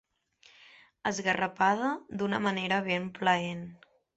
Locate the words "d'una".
2.23-2.41